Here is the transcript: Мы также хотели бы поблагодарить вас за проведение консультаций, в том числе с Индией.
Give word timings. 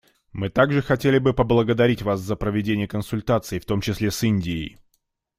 Мы 0.33 0.49
также 0.49 0.81
хотели 0.81 1.19
бы 1.19 1.31
поблагодарить 1.31 2.01
вас 2.01 2.21
за 2.21 2.35
проведение 2.35 2.87
консультаций, 2.87 3.59
в 3.59 3.65
том 3.65 3.81
числе 3.81 4.09
с 4.09 4.23
Индией. 4.23 4.79